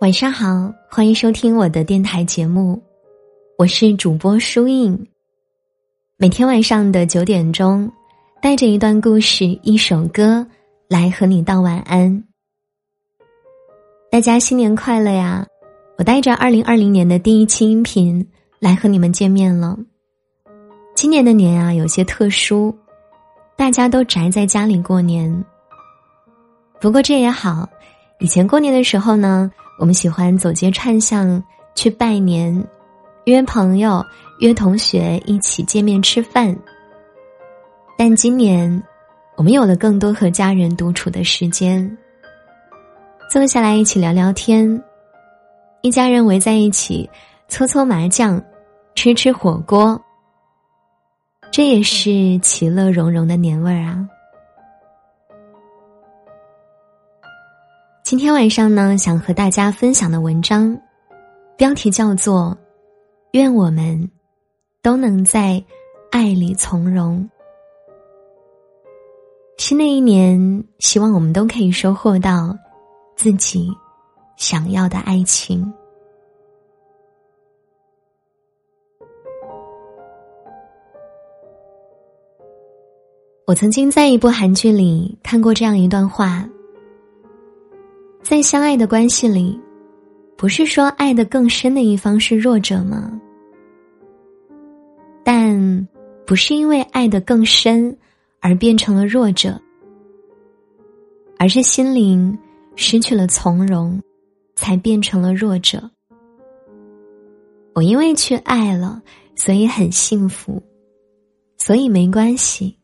[0.00, 2.80] 晚上好，欢迎收听我的电台节目，
[3.58, 5.08] 我是主播舒印。
[6.16, 7.90] 每天晚上的九点钟，
[8.40, 10.46] 带着一段故事、一首歌
[10.88, 12.22] 来和你道晚安。
[14.08, 15.44] 大家新年快乐呀！
[15.98, 18.24] 我带着二零二零年的第一期音频
[18.60, 19.76] 来和你们见面了。
[20.94, 22.72] 今年的年啊，有些特殊，
[23.56, 25.44] 大家都宅在家里过年。
[26.80, 27.68] 不过这也好，
[28.20, 31.42] 以前过年的时候呢，我们喜欢走街串巷
[31.76, 32.66] 去拜年，
[33.26, 34.04] 约朋友、
[34.40, 36.56] 约同学一起见面吃饭。
[37.96, 38.82] 但今年，
[39.36, 41.96] 我们有了更多和家人独处的时间，
[43.30, 44.82] 坐下来一起聊聊天，
[45.82, 47.08] 一家人围在一起
[47.48, 48.42] 搓搓麻将，
[48.96, 50.00] 吃吃火锅。
[51.52, 54.08] 这也是其乐融融的年味儿啊！
[58.08, 60.74] 今天晚上呢，想和大家分享的文章，
[61.58, 62.56] 标题叫做
[63.32, 64.10] 《愿我们
[64.80, 65.62] 都能在
[66.10, 67.18] 爱里从容》。
[69.58, 72.56] 新的一年，希望我们都可以收获到
[73.14, 73.70] 自己
[74.38, 75.70] 想要的爱情。
[83.46, 86.48] 我曾经在一部韩剧里看过这样一段话：
[88.28, 89.58] 在相爱的关系里，
[90.36, 93.18] 不是说爱的更深的一方是弱者吗？
[95.24, 95.88] 但
[96.26, 97.96] 不是因为爱的更深
[98.40, 99.58] 而变成了弱者，
[101.38, 102.38] 而是心灵
[102.76, 103.98] 失去了从容，
[104.54, 105.90] 才变成了弱者。
[107.74, 109.00] 我因为去爱了，
[109.36, 110.62] 所以很幸福，
[111.56, 112.76] 所以没关系。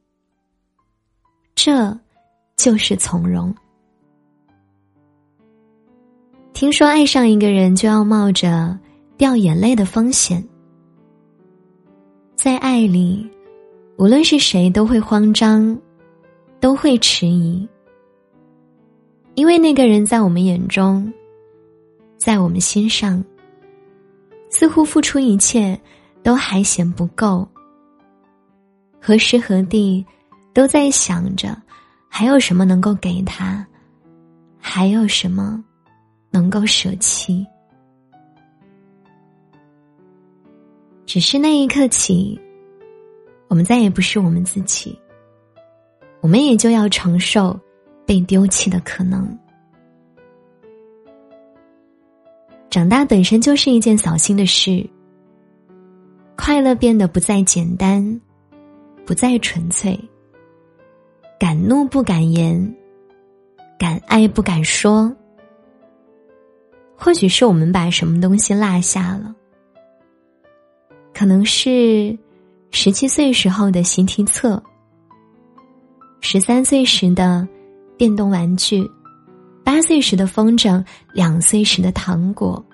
[1.55, 1.95] 这，
[2.57, 3.55] 就是从容。
[6.55, 8.79] 听说爱上一个人就要冒着
[9.19, 10.43] 掉眼泪的风险，
[12.37, 13.29] 在爱里，
[13.99, 15.77] 无论是谁都会慌张，
[16.61, 17.69] 都会迟疑，
[19.35, 21.13] 因为那个人在我们眼中，
[22.17, 23.23] 在我们心上，
[24.49, 25.79] 似乎付出一切
[26.23, 27.47] 都还嫌不够，
[29.01, 30.07] 何时何地。
[30.53, 31.61] 都在想着，
[32.09, 33.67] 还有什么能够给他，
[34.57, 35.61] 还有什么
[36.35, 37.47] 能够舍弃。
[41.07, 42.37] 只是那一刻起，
[43.47, 44.99] 我们再也不是我们自己，
[46.21, 47.57] 我们也就要承受
[48.05, 49.39] 被丢弃的可能。
[52.69, 54.85] 长大本身就是一件扫兴的事，
[56.37, 58.21] 快乐变得不再简单，
[59.07, 59.97] 不再纯粹。
[61.39, 62.75] 敢怒不敢言，
[63.79, 65.15] 敢爱不敢说。
[67.05, 69.35] 或许是我们把什么东西落下了，
[71.13, 72.19] 可能是
[72.71, 74.63] 十七岁时候的习题册，
[76.23, 77.47] 十三岁时的
[77.99, 78.91] 电动玩具，
[79.63, 80.83] 八岁时的风筝，
[81.13, 82.65] 两岁时的糖果，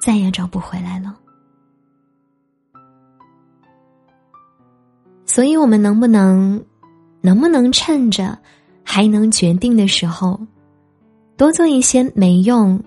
[0.00, 1.18] 再也找不回来了。
[5.26, 6.64] 所以，我们能不能，
[7.20, 8.38] 能不能趁着
[8.84, 10.40] 还能决定的时候，
[11.36, 12.82] 多做一些没用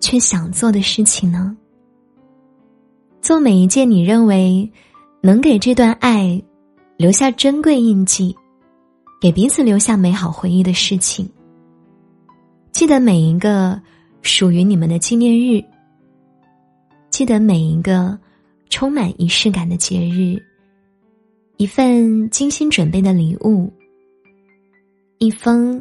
[0.00, 1.56] 却想做的事情呢？
[3.20, 4.70] 做每一件你认为
[5.20, 6.42] 能给这段爱
[6.96, 8.34] 留下珍贵印记、
[9.20, 11.28] 给彼此留下美好回忆的事情。
[12.72, 13.80] 记得每一个
[14.22, 15.62] 属于你们的纪念日，
[17.10, 18.18] 记得每一个
[18.70, 20.42] 充满仪式感的节日。
[21.58, 23.72] 一份精心准备的礼物，
[25.18, 25.80] 一封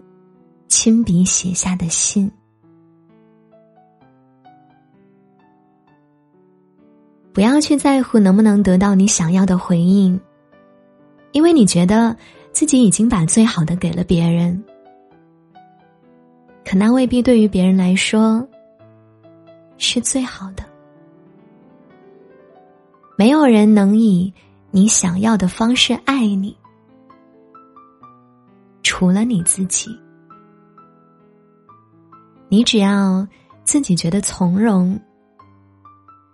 [0.71, 2.31] 亲笔写下的信。
[7.33, 10.17] 不要去在乎能不能得到你想要的回应，
[11.33, 12.15] 因为你觉得
[12.53, 14.63] 自己已经把最好的给了别人，
[16.63, 18.47] 可那未必对于别人来说
[19.77, 20.63] 是最好的。
[23.17, 24.33] 没有人能以。
[24.73, 26.55] 你想要的方式爱你，
[28.83, 29.89] 除了你自己，
[32.53, 33.25] 你只要
[33.63, 34.99] 自己觉得从容，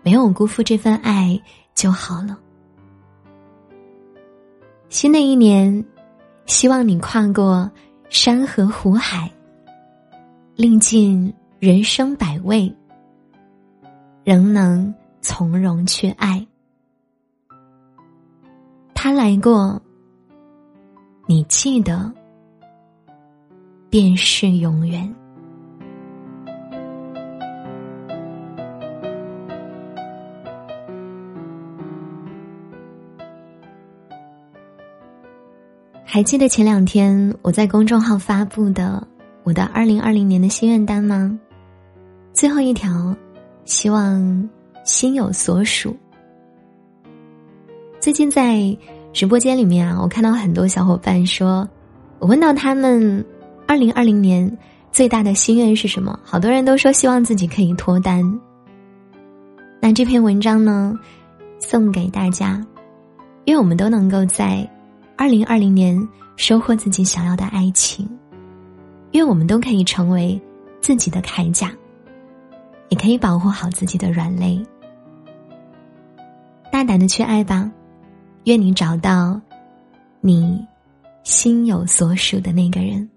[0.02, 1.40] 没有辜负这份爱
[1.76, 2.36] 就好了。
[4.90, 5.86] 新的一年，
[6.48, 7.70] 希望你跨过
[8.10, 9.32] 山河湖海，
[10.56, 12.76] 历尽人生百味，
[14.24, 14.92] 仍能
[15.22, 16.44] 从容去爱。
[18.96, 19.80] 他来过，
[21.28, 22.12] 你记得，
[23.92, 25.14] 便是永远。
[36.10, 39.06] 还记得前两天我在公众号发布的
[39.44, 41.38] 我的二零二零年的心愿单吗？
[42.32, 43.14] 最后一条，
[43.66, 44.50] 希望
[44.86, 45.94] 心有所属。
[48.00, 48.76] 最近在
[49.12, 51.68] 直播间里面啊，我看到很多小伙伴说，
[52.20, 53.24] 我问到他们
[53.68, 54.50] 二零二零年
[54.94, 58.24] 最大的心愿是什么，好多人都说希望自己可以脱单。
[59.82, 60.98] 那这篇文章呢，
[61.60, 62.66] 送给大家，
[63.44, 64.68] 愿我们都能够在。
[65.18, 68.08] 二零二零年，收获自己想要的爱情，
[69.14, 70.40] 愿我们都可以成为
[70.80, 71.72] 自己的铠甲，
[72.90, 74.64] 也可以保护好自己的软肋。
[76.72, 77.70] 大胆的去爱吧，
[78.44, 79.42] 愿你找到
[80.22, 80.64] 你
[81.24, 83.10] 心有所属的那个人。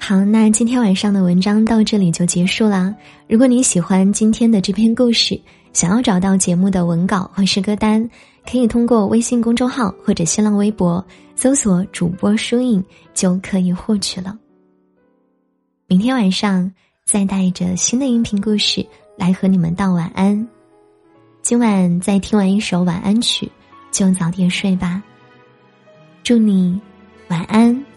[0.00, 2.94] 好，那今天晚上的文章到这里就结束啦。
[3.28, 5.38] 如果你喜欢今天的这篇故事，
[5.72, 8.08] 想要找到节目的文稿或是歌单。
[8.50, 11.04] 可以通过微信公众号或者新浪微博
[11.36, 14.38] 搜索“主播书影”就可以获取了。
[15.86, 16.72] 明天晚上
[17.04, 18.86] 再带着新的音频故事
[19.18, 20.48] 来和你们道晚安。
[21.42, 23.50] 今晚再听完一首晚安曲，
[23.90, 25.02] 就早点睡吧。
[26.22, 26.80] 祝你
[27.28, 27.87] 晚安。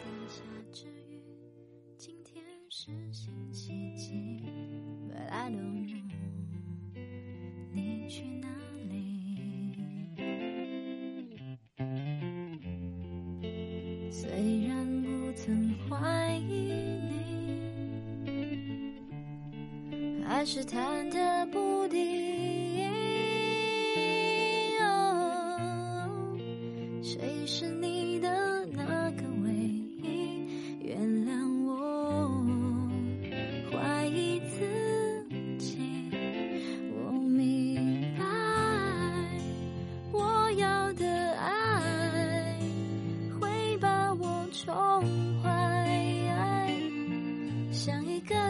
[14.13, 16.73] 虽然不曾怀疑
[18.25, 22.50] 你，还是忐忑不定。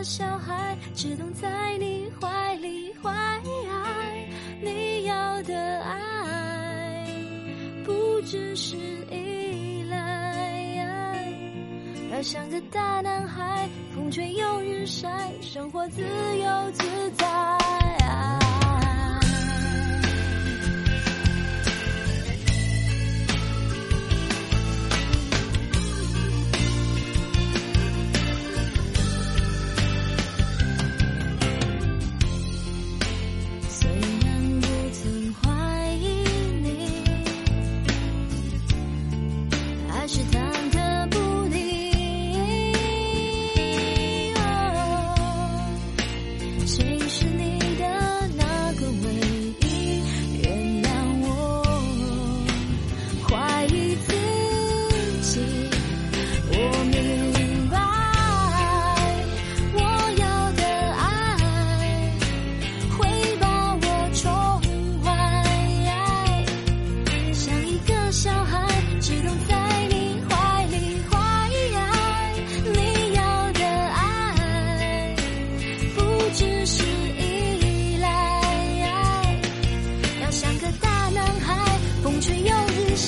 [0.03, 3.11] 小孩只懂在你怀里怀
[4.59, 7.05] 你要的爱
[7.85, 8.75] 不只是
[9.11, 11.31] 依赖，
[12.11, 18.00] 要像个大男孩，风吹又日晒，生活自由自在。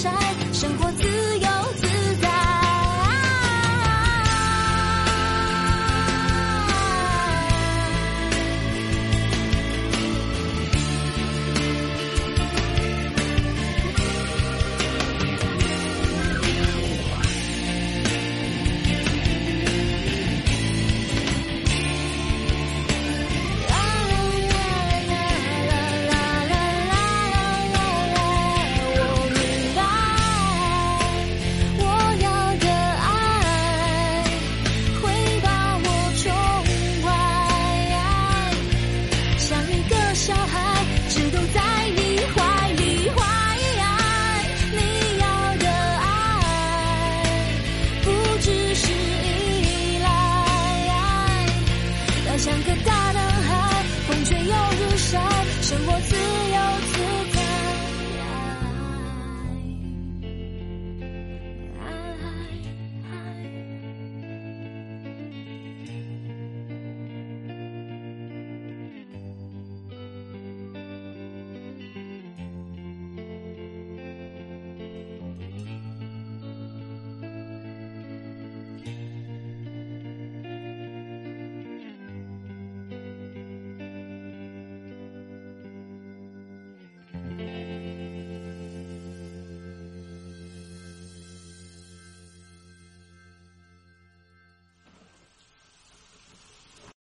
[0.03, 0.42] 风吹又日晒。